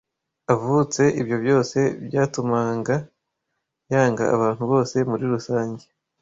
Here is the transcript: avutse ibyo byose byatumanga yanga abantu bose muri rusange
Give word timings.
avutse 0.53 1.01
ibyo 1.21 1.35
byose 1.43 1.77
byatumanga 2.07 2.95
yanga 3.91 4.23
abantu 4.35 4.63
bose 4.71 4.95
muri 5.09 5.23
rusange 5.33 5.85